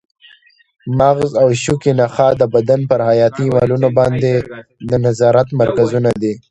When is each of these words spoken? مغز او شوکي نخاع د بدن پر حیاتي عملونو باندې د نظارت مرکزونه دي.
مغز 0.99 1.31
او 1.41 1.47
شوکي 1.63 1.91
نخاع 1.99 2.31
د 2.37 2.43
بدن 2.55 2.81
پر 2.89 2.99
حیاتي 3.09 3.45
عملونو 3.53 3.87
باندې 3.97 4.31
د 4.89 4.91
نظارت 5.05 5.47
مرکزونه 5.61 6.09
دي. 6.21 6.33